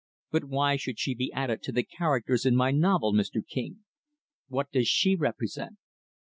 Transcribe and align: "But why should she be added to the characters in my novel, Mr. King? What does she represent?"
"But 0.31 0.45
why 0.45 0.77
should 0.77 0.97
she 0.97 1.13
be 1.13 1.31
added 1.31 1.61
to 1.61 1.71
the 1.71 1.83
characters 1.83 2.43
in 2.43 2.55
my 2.55 2.71
novel, 2.71 3.13
Mr. 3.13 3.47
King? 3.47 3.83
What 4.47 4.71
does 4.71 4.87
she 4.87 5.15
represent?" 5.15 5.77